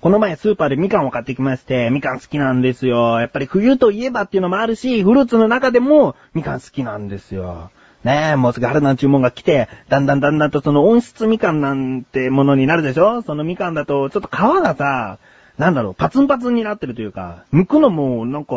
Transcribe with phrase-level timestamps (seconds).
[0.00, 3.20] この前スーパーでみかんを買ってきまして、みかん好きなんですよ。
[3.20, 7.70] やっぱり冬といえばっていうのもあるし、フルーツの中でもみかん好きなんですよ。
[8.02, 13.20] ねえ、もうすぐ春の注文が来て、だんだんだんだんとその温室みかんなんてものになるでしょ？
[13.20, 15.18] そのみかんだと、ちょっと皮がさ、
[15.58, 18.54] なんだろう、パツンパツンになってるというか、剥くのもなんか、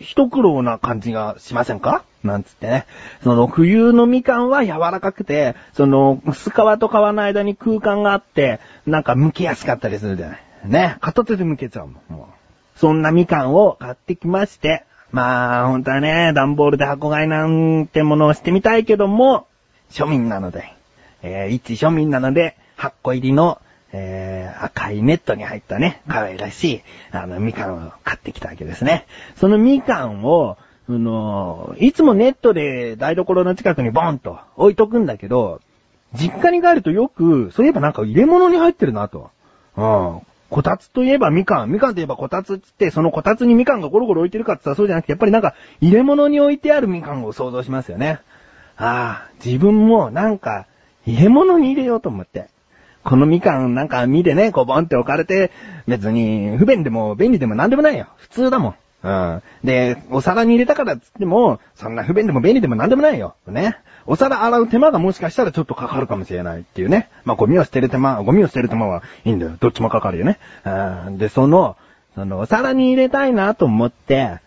[0.00, 2.02] 一苦労な感じがしませんか？
[2.24, 2.86] なんつってね。
[3.22, 10.42] その冬のみかんは柔らかくて、その薄皮と皮の間に空間があって、なんか剥きやすかったりするじゃない。
[10.64, 11.94] ね、片手で剥けちゃうもん。
[12.08, 19.46] もうそんなみかんを買ってきまして、まあ、本当はね、段ボールで箱買いなんてものをしてみたいけども、
[19.90, 20.72] 庶民なので、
[21.22, 23.60] えー、一庶民なので、8個入りの、
[23.92, 29.06] えー、赤いネットに入ったね、可愛らしい、あの、みかんを買ってきたわけですね。
[29.36, 35.60] そのみかんを、あの、いつもネットで台所の近くにボンと置いとくんだけど、
[36.14, 39.30] 実家に帰るとよく、そういえばなんか入れ物に入ってるなと。
[39.76, 40.20] うん。
[40.50, 41.70] こたつといえばみかん。
[41.70, 48.20] みかんといえばこたつって、そのこたつにみかんがゴロゴロ置いてるかって言ったらそうじゃなくて、やっぱりなんか入れ物に置いてあるみかんを想像しますよね。
[48.76, 50.66] ああ、自分もなんか
[51.06, 52.48] 入れ物に入れようと思って。
[53.04, 55.50] このみかんなんか身でね、こうボンって置かれて、
[55.86, 58.06] 別に不便でも便利でもなんでもないよ。
[58.16, 58.74] 普通だもん。
[59.62, 63.36] で、お皿に入れたからっつっても、そんな不便でも便利でもなんでもないよ。
[63.46, 63.76] ね。
[64.06, 67.10] お皿洗う手間がもしかしたらちょっとかかるかもしれないっていうね。
[67.24, 69.52] まあ、ゴミを捨てる手間、ゴミを捨てる手間はいいんだよ。
[69.60, 70.38] どっちもかかるよね。
[71.18, 71.76] で、その、
[72.14, 74.38] その、お皿に入れたいなと思って、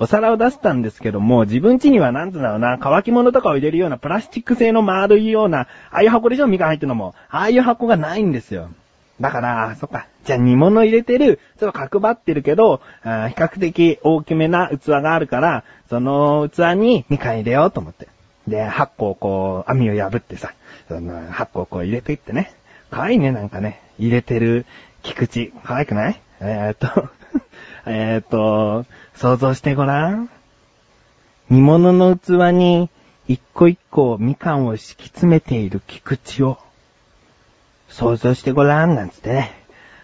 [0.00, 7.14] お皿を出したんですけども、自分家にはなんつうんだろうな、乾き物とかを入れるようなプラスチック製の丸いような、ああいう箱でしょみかん入ってるのも。
[7.30, 8.70] ああいう箱がないんですよ。
[9.20, 10.06] だから、そっか。
[10.24, 18.08] じゃあ煮物入れてる、ちょっと角張ってるけど、比較的大きめな器があるから、その器にみかん入れようと思って。
[18.46, 20.52] で、8個こう、網を破ってさ、
[20.88, 22.52] その8個こう入れていってね。
[22.90, 23.82] かわいいね、なんかね。
[23.98, 24.64] 入れてる
[25.02, 25.46] 菊池。
[25.46, 26.20] かわいくない？
[26.40, 27.08] えー、っ と
[27.86, 30.30] えっと、想像してごらん。
[31.50, 32.90] 煮物の器に
[33.26, 36.58] 一個一個みかんを敷き詰めている菊池を
[37.88, 39.52] 想像してごらん、なんつってね。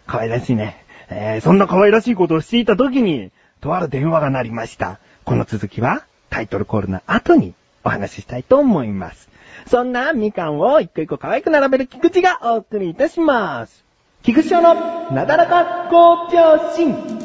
[0.06, 0.84] 可愛らしいね。
[1.10, 3.30] えー、そんな可愛らしいことをしていた時に、
[3.60, 4.98] とある電話が鳴りました。
[5.24, 9.28] この続きは、タイトルコールの後にお話ししたいと思います。
[9.66, 13.84] そんなみかんを一個一個可愛く並べる菊池がお送りいたします。
[14.22, 14.74] 菊池の
[15.12, 17.23] なだらか向上心。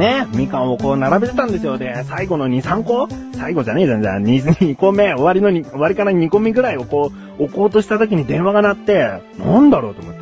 [0.00, 1.78] ね、みかんをこう並べてたんですよ。
[1.78, 3.06] で、最後の2、3個？
[3.36, 10.20] 最後じゃねえじゃん、じゃあ2、2個目、終わりのに、終わりから2個目ぐらいをこう、置こうとした時に電話が鳴って、なんだろうと思って。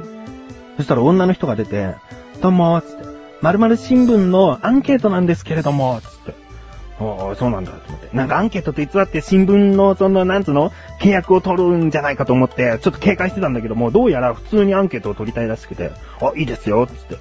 [0.76, 1.94] そしたら女の人が出て、
[2.42, 3.04] どうも、つって、
[3.40, 6.34] 〇〇新聞のアンケートなんですけれども、つって。
[7.00, 8.16] ああ、そうなんだ、と思って。
[8.16, 10.72] なんかアンケートと偽って新聞の、その、なんつうの？
[11.00, 17.16] 契約を取るんじゃないかと思って、ちょっと警戒してたんだけども、どうやら普通にアンケートを取りたいらしくて、あ、いいですよ、つって。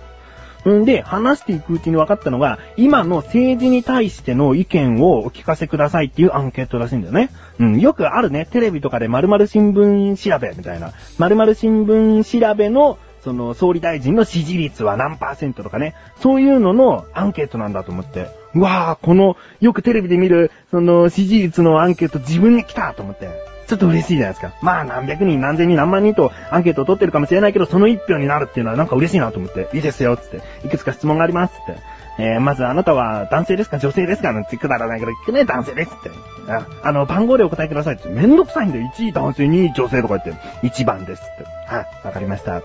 [0.73, 7.29] んで、話していくうちに分かったのが、今の政治に対しての意見をお聞かせくださいっていうアンケートらしいんだよね。
[7.59, 10.91] うん、よくあるね、テレビとかで〇〇新聞調べみたいな。
[11.17, 15.95] 〇〇新聞調べの、その、総理大臣の支持率は何パーセントとかね。
[16.21, 18.27] そういうののアンケートなんだと思って。
[18.53, 23.46] うわぁ、この、よくテレビで見る、その、支持率のアンケート自分に来たと思って。
[23.67, 24.53] ちょっと嬉しいじゃないですか。
[24.61, 30.41] まあ何百人何千人何万人とアンケートを取ってるかもしれないけど、その一票になるっていうのはなんか嬉しいなと思って、いいですよ、つって。
[30.65, 31.77] いくつか質問があります、って。
[32.19, 36.09] えー、まずあなたは男性ですか女性ですかなんてくだらないけど、聞くね、男性ですって。
[36.51, 38.09] ああの、番号でお答えくださいって。
[38.09, 38.89] めんどくさいんだよ。
[38.97, 40.67] 1位男性、2位女性とか言って。
[40.67, 41.43] 1番ですって。
[41.67, 42.61] はい、わかりました。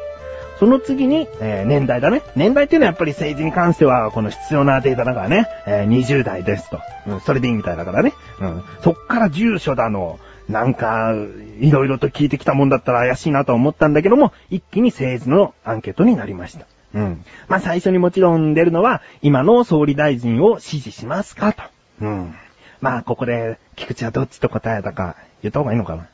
[0.59, 2.23] その次に、えー、年代だね。
[2.37, 5.49] 年代っていうのはやっぱり政治に関しては、この必要なデータだからね。
[5.67, 6.81] えー、20代ですと。
[7.09, 8.13] うん、それでいいみたいだからね。
[8.41, 8.63] うん。
[8.81, 10.21] そっから住所だの、
[10.53, 11.15] なんか、
[11.61, 16.67] いろいろと聞いてきたもんだったら怪しいなと思ったんだけども、一気に政治のアンケートになりました。
[16.95, 17.25] うん。
[17.49, 21.63] まあ最初にもちろん出るのは、今の総理大臣を支持しますかと。
[22.03, 22.35] うん。
[22.83, 26.07] まあここで、菊池はどっちと答えたか言った方がいいのかな。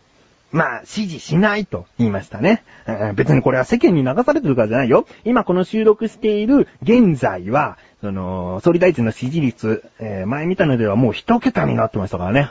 [0.51, 2.63] まあ、支持しないと言いましたね。
[3.17, 5.07] 別にこれは世間に流されてるからじゃないよ。
[5.27, 12.49] 今この収録している現在は、その、総理大臣の支持率、えー、前見たのではもう一桁になってましたからね。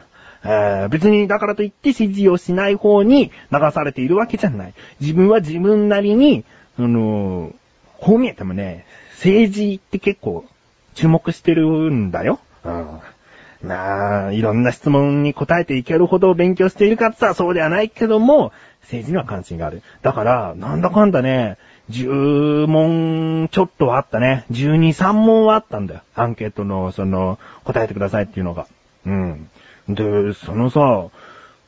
[0.49, 4.73] えー、別にだからといって指示をしない方に流されているわけじゃない。
[5.01, 6.45] 自分は自分なりに、
[6.79, 7.53] あのー、
[7.99, 8.85] こう見えてもね、
[9.15, 10.45] 政治って結構
[10.95, 12.39] 注目してるんだよ。
[12.63, 12.99] うん。
[13.61, 18.53] まあ、いろんな質問に答えていけるほど勉強しているかって言ったらそうではないけども、
[18.83, 19.81] 政治には関心がある。
[20.01, 21.57] だから、なんだかんだね、
[21.89, 24.45] 10問ちょっとはあったね。
[24.51, 26.01] 12、3問はあったんだよ。
[26.15, 28.67] アンケートの、その、答えてくださいっていうのが。
[29.05, 29.49] うん。
[29.89, 31.07] で、そのさ、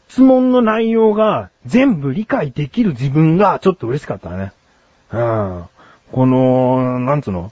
[0.07, 4.51] 質問の内容が全部理解できる自分がちょっと嬉しかったね。
[5.12, 5.63] うん。
[6.12, 7.51] この、なんつうの？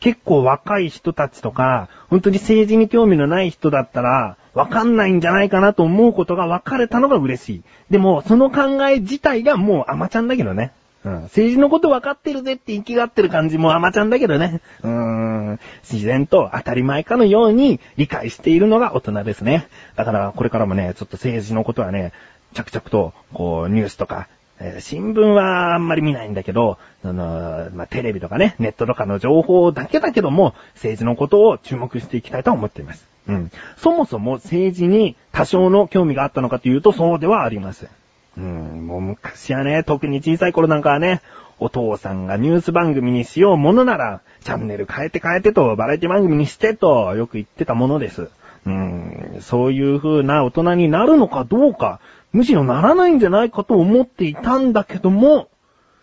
[0.00, 7.62] 結構若い人たちとか、本当に政治に興味のない人だったら、わかんないんじゃないかなと思うことが分かれたのが嬉しい。
[7.90, 10.72] でも、その考え自体がもう甘ちゃんだけどね。
[11.04, 11.22] うん。
[11.24, 14.60] 政治のこと分かってるぜって生きがってる感じも甘ちゃんだけどね。
[14.82, 15.60] うーん。
[15.82, 19.68] 自然と当たり前かのように理解しているのが大人ですね。
[19.96, 22.12] だからこれからもね、ちょっと政治のことはね、
[22.54, 24.28] 着々と、こう、ニュースとか、
[24.60, 33.06] えー、新聞はあんまり見ないんだけど、あのー、まあ、テレビとかね、ネットとかの情報だけだけども、政治のことを注目していきたいと思っています。
[33.26, 33.50] うん。
[33.76, 37.88] そもそも政治に多少の興味があったのかというと、そうではありません。
[38.36, 41.22] うん、もう昔はね、特に小さい頃なんかはね、
[41.58, 48.28] お父さんがニュース番組にしようものなら、チャンネル変えて変えてと、バラエティ番組にしてと、よく言ってたものです。
[48.66, 52.00] うん、そういう風な大人になるのかどうか、
[52.32, 55.48] むしろならないんじゃないかと思っていたんだけども、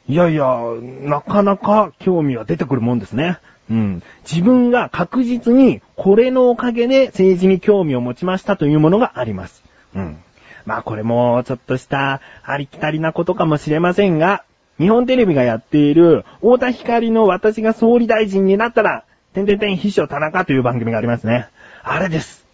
[0.07, 0.59] いやいや、
[1.01, 3.39] なかなか興味は出てくるもんですね。
[3.69, 4.03] うん。
[4.29, 9.63] 自分が確実にこれのおかげで政治に興味を持ちましたというものがあります。
[9.95, 10.17] うん。
[10.65, 14.43] まあこれもちょっとしたありきたりなことかもしれませんが、
[14.79, 19.03] 日本テレビがやっている太田光の私が総理大臣になったら、
[19.33, 21.47] てんてんてん秘書田中という番組がありますね。
[21.83, 22.45] あれです。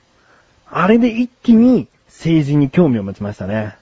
[0.70, 3.76] あれで一気に政治に興味を持ちましたね。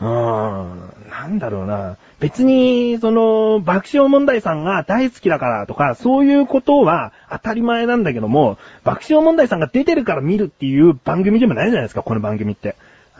[0.00, 1.96] うーん、なんだろうな。
[2.18, 12.76] 別に、その、爆笑問題さんが大好きだからとか、そういうことは当たり前なんだけども、爆笑問題さんが出てるから見るっていう番組でもないじゃないですか、この番組って。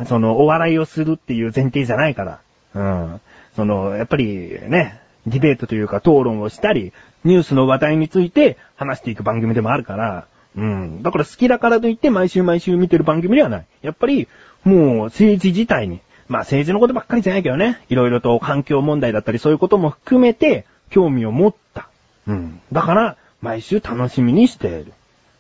[0.06, 2.40] その、お笑いをするっていう前提じゃないから。
[2.74, 3.20] うん。
[3.56, 6.92] その、やっぱりね、ディベートというか討論をしたり、
[7.24, 11.02] ニュースの話題について話していく番組でもあるから、うん。
[11.02, 13.66] だから好きだからといって毎週毎週見てる番組ではない。
[13.82, 14.28] やっぱり、
[14.64, 21.88] もう政治自体に、まあ政治のことばっかりじゃないけどね、いろいろと環境問題だったりそういうことも含めて興味を持った。
[22.26, 22.60] うん。
[22.72, 24.92] だから、毎週楽しみにしている。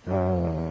[0.06, 0.12] う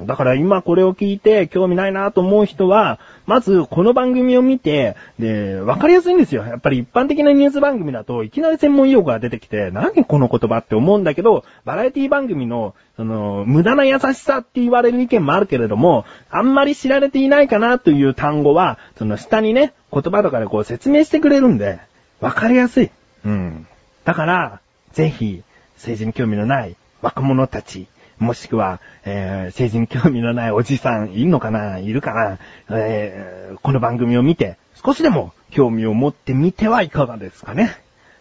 [0.04, 0.08] ん。
[0.08, 3.00] だから今これを聞いて興味ないなと思う人は、
[3.32, 6.44] まずこの番組を見て、で、わかりやすいんですよ。
[6.44, 21.80] やっぱり一般的なニュース番組だといきなり専門用語が出てきて、何この言葉って思うんだけど、バラエティ番組の、その、無駄な優しさって言われる意見もあるけれども、あんまり知られていないかなという単語は、その下にね、言葉とかでこう説明してくれるんで、
[22.20, 22.92] わかりやすい。
[23.24, 23.66] うん。
[24.04, 24.60] だから、
[24.92, 25.42] ぜひ、
[25.78, 27.88] 政治に興味のない若者たち、
[28.20, 32.38] もしくは、えー、政治に興味のないおじさんいるのかないるかな、
[32.70, 37.78] えー、この番組を見て、少しでも興味を持ってみてはいかがですかね。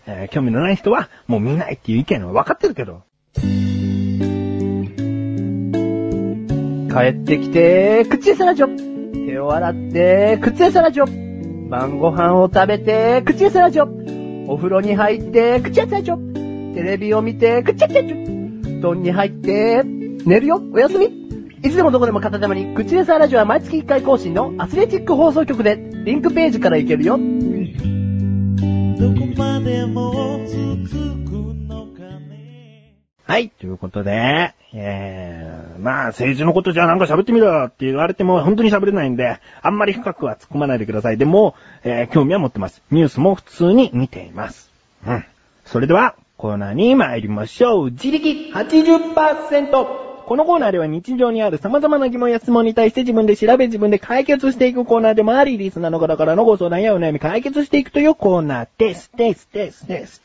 [0.06, 3.02] えー、興味のない人はもう見ないっていう意見は分かってるけど。
[6.90, 9.26] 帰ってきて、口エサラジョ。
[9.26, 11.68] 手を洗って、口エサラジョ。
[11.68, 14.48] 晩ご飯を食べて、口エサラジョ。
[14.48, 16.74] お風呂に入って、口エサラジョ。
[16.74, 18.39] テレビを見て、口エサラジョ。
[18.80, 21.06] 布団に入って、寝るよおやすみ
[21.62, 27.18] いつでもどこでも片手間に、口レサーラジオは毎月1回更新のアスレチック放送局で、リンクページから行けるよ。
[27.18, 27.20] ど
[29.20, 31.30] こまでも続く
[31.68, 32.94] のかね。
[33.26, 41.18] はい、ということで、えー、まあ、政治のことじゃなんか喋ってみろって言われても本当に喋れないんで、あんまり深くは突っ込まないでください。
[41.18, 42.80] でも、えー、興味は持ってます。
[42.90, 44.70] ニュースも普通に見ています。
[45.06, 45.24] うん。
[45.66, 47.90] それでは、コーナーに参りましょう。
[47.90, 49.70] 自力 80%!
[50.24, 59.10] このコーナーでは日常にある様々な疑問や質問に対して自分で調べ自分で解決していくコーナーでもあり、リスナーの方からのご相談やお悩み解決していくというコーナーです。
[59.16, 60.22] です、です、です。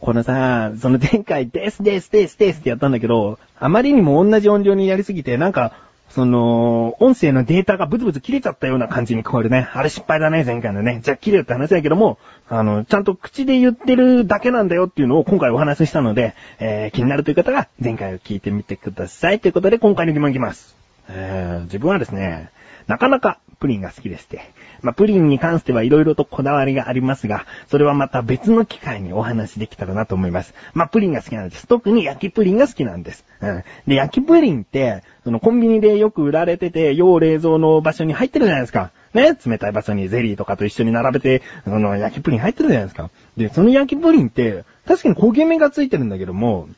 [0.00, 9.68] このさ、その前回、です、です、です、ですってやったんだけど、あまりにも同じ音量にやりすぎて、なんか、その、音声のデータがブツブツ切れちゃったような感じに聞こえるね。
[9.72, 11.00] あれ失敗だね、前回のね。
[11.02, 19.40] じゃあ切れるって話だけども、あの、ちゃんと口で言ってるだけなんだよっていうのを今回お話ししたので、えー、気になるという方が前回を聞いてみてください。
[19.40, 20.76] ということで今回の疑問いきます。
[21.10, 22.50] えー、自分はですね、
[22.88, 24.40] なかなかプリンが好きでして。
[24.82, 30.54] まあ、プリンに関しては色々とこだわりがありますが、それはまた別の機会にお話できたらなと思います。
[30.74, 31.66] まあ、プリンが好きなんです。
[31.66, 33.24] 特に焼きプリンが好きなんです。
[33.40, 33.64] うん。
[33.86, 38.90] で、焼きプリンって、そのコンビニでよく売られてて、要冷蔵の場所に入ってるじゃないですか。
[39.14, 43.10] ね、冷たい場所にゼリーとかと一緒に並べて、その焼きプリン入ってるじゃないですか。
[43.36, 46.68] で、その焼きプリンって、確かに焦げ目がついてるんだけども、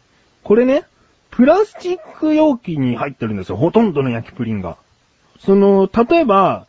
[0.42, 0.84] これね、
[1.30, 3.56] プラスチック容器に入ってるんですよ。
[3.56, 4.78] ほとんどの焼きプリンが。
[5.44, 6.66] その、例えば、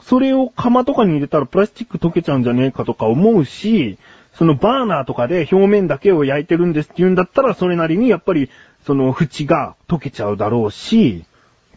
[0.00, 3.98] それを釜とかに入れたらプラスチック溶けちゃうんじゃねえかとか思うし、
[4.34, 8.50] そのバーナーとかで表面だけを焼いてるんですって言うんだったら、それなりにやっぱり、
[8.86, 11.24] その縁が溶けちゃうだろうし、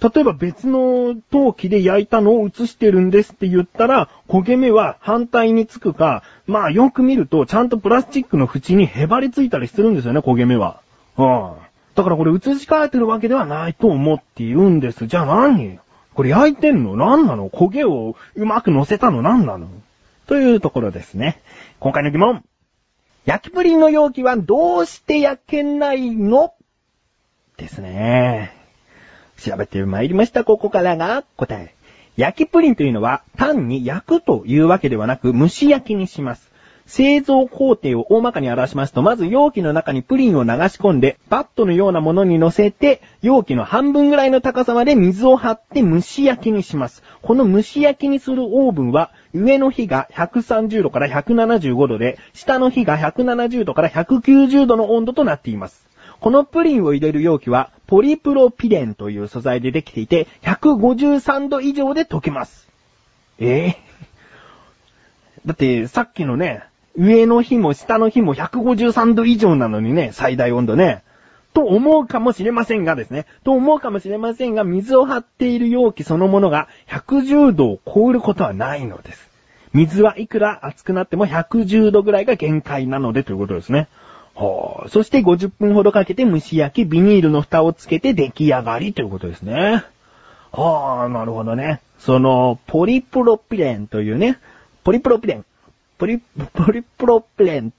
[0.01, 10.81] 例えば別の陶器で焼いたのを映してるんですって言ったら、焦げ目は反対につくか、まあよく見るとちゃんとプラスチックの縁にへばりついたりするんですよね、焦げ目は。
[11.17, 11.51] うん。
[11.93, 15.05] だからこれ映し替えてるわけではないと思っているんです。
[15.05, 15.79] じゃあ何？
[16.13, 16.95] これ焼いてんの？
[16.95, 17.49] 何なの？
[17.49, 19.21] 焦げをうまく乗せたの？
[19.21, 19.67] 何なの？
[20.27, 21.41] というところですね。
[21.79, 22.43] 今回の疑問。
[23.25, 26.53] 焼きプリンの容器はどうして焼けないの？
[27.57, 28.51] ですね。
[29.37, 30.43] 調べて参りました。
[30.43, 31.75] ここからが答え。
[32.17, 36.50] 焼きプリンというのは単に焼くというわけではなく蒸し焼きにします。
[36.91, 47.01] 製造工程を大まかに表しますと、まず容器の中にプリンを流し込んで、バットのようなものに乗せて、容器の半分ぐらいの高さまで水を張って蒸し焼きにします。
[47.21, 55.87] この蒸し焼きにするオーブンは、上の火が130度から175度で、下の火が170度から190度の温度となっています。
[56.19, 62.67] このプリンを入れる容器は、ポリプロピレンという素材でできていて、153度以上で溶けます。
[63.39, 71.03] ええー、だって、さっきのね、上の火も下の火も153度以上なのにね、最大温度ね。
[71.53, 73.25] と思うかもしれませんがですね。
[73.43, 79.29] と思うかもしれませんが、水を張っている容器そのものが110度を超えることはないのです。
[79.73, 83.87] 水はいくら熱くなっても110度ぐらいが限界なのでということですね。
[84.35, 89.83] はあ、そして50分ほどかけて蒸し焼き、ビニールの蓋をつけて出来上がりということですね。
[90.51, 91.81] はあ、なるほどね。
[91.99, 94.39] その、ポリプロピレンというね、
[94.83, 95.45] ポリプロピレン。
[96.01, 97.71] ポリ、ポリプロピレン。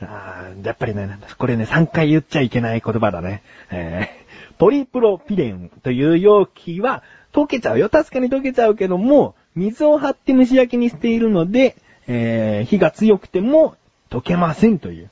[0.00, 3.42] あ、やっぱりね、これね、3回言っちゃいけない言葉だね。
[3.68, 7.02] えー、ポリプロピレンという容器は
[7.32, 7.88] 溶けちゃうよ。
[7.88, 11.74] 確かに溶けちゃうけども、水を張って蒸し焼きにしているので、
[12.06, 13.74] えー、火が強くても
[14.08, 15.10] 溶けませんという。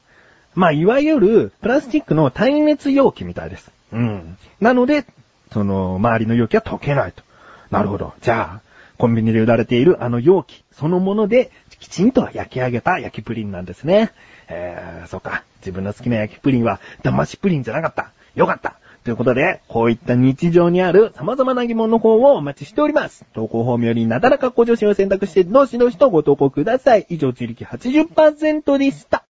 [0.54, 3.72] まあ、いわゆる、プラスチックの耐熱容器みたいです。
[3.92, 4.38] うん。
[4.60, 5.04] なので、
[5.50, 7.24] その、周りの容器は溶けないと。
[7.72, 8.14] なるほど。
[8.20, 8.71] じゃあ、
[9.02, 14.12] コンビニで売られているあの容器、そのもので、きちんと焼き上げた焼きプリンなんですね。
[14.46, 15.42] えー、そうか。
[15.58, 18.12] 自分の好きな焼きプリンは、騙しプリンじゃなかった。
[18.36, 18.76] よかった。
[19.02, 23.24] ということで、こういった日常にある様々な疑問の方をお待ちしております。
[23.32, 27.06] 投稿フォームよりなだらか向上心を選択して、どしどしとご投稿ください。
[27.08, 29.21] 以上、自力80%でした。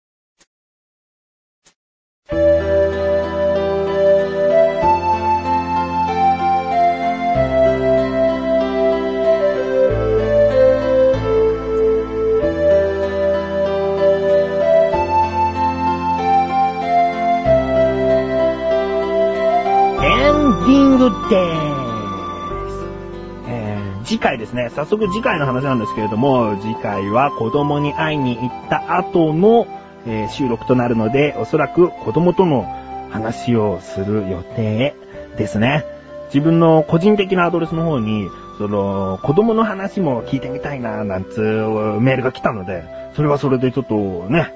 [23.48, 29.66] えー、次回ですね、早速次回の話なんですけれども、次回は子供に会いに行った後の、
[30.06, 32.62] えー、収録となるので、おそらく子供との
[33.10, 34.94] 話をする予定
[35.36, 35.84] ですね。
[36.26, 42.84] 自分の個人的なアドレスの方に、その、子供の話も聞いてみたいな、なんつうメールが来たので、
[43.14, 43.94] それはそれでちょっと
[44.28, 44.54] ね、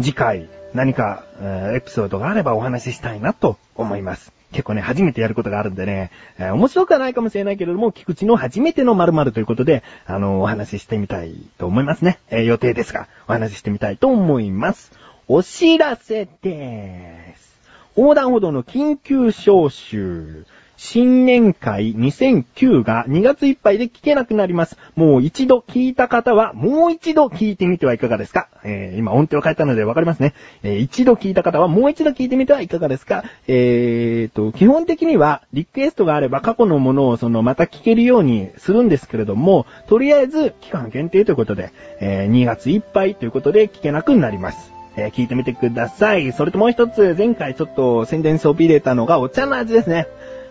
[0.00, 4.32] 次回何か、えー、エピソードがあればお話ししたいなと思います。
[4.54, 12.20] 結構ね、初めてやることがあるんでね、えー、面白くはないかもしれないけれども、菊池の初めての〇〇ということで、あの、お話ししてみたいと思いますね。
[12.30, 14.92] えー、予定ですが、お話ししてみたいと思います。
[15.26, 17.60] お知らせでーす。
[17.96, 20.46] 横断歩道の緊急招集。
[20.76, 24.76] 新年会2009が2月いっぱいで聞けなくなります。
[24.96, 28.48] もう一度聞いた方は、もう一度聞いてみてはいかがですか？
[28.64, 30.34] えー、今音程を変えたのでわかりますね。
[30.62, 33.24] えー、一度聞いた方は、もう一度聞いてみてはいかがですか？
[33.46, 44.72] えーと、基本的には、リクエストがあれば過去のものをその、また聞けるようにするんですけれども、とりあえず、期間限定ということで、えー、2月いっぱいということで聞けなくなります。
[44.96, 46.32] えー、聞いてみてください。
[46.32, 50.06] それともう一つ、前回ちょっと宣伝そびれたのがお茶の味ですね。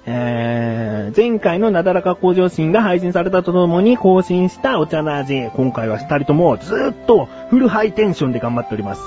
[0.06, 5.50] えー、前回のなだらか向上心が配信されたとともに更新したお茶の味。
[5.56, 9.02] 今回は二人ともずっとフルハイテンションで頑張っております。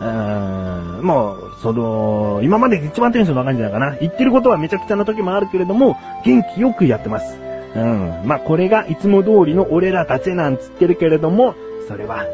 [0.00, 3.96] うーん、もう、その、今まで一番テンション高いんじゃないかな。
[4.00, 7.38] 言ってることはめちゃくちゃな時もあるけれども、元気よくやってます。
[7.76, 8.22] うん。
[8.24, 11.54] まあ、これがいつも通りの俺らたちなんつってるけれども、
[11.86, 12.24] それは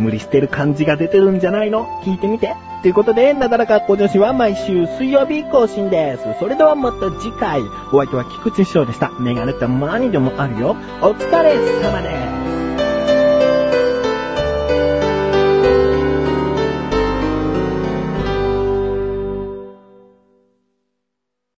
[0.00, 1.86] 無理してる感じが出てるんじゃないの？
[2.04, 2.56] 聞いてみて。
[2.82, 6.24] ということで、なだらかっこ女子は毎週水曜日更新です。
[6.38, 7.60] それではまた次回。
[7.92, 9.10] お相手は菊池師匠でした。
[9.20, 10.76] メガネたまにでもあるよ。
[11.02, 12.49] お疲れ様です。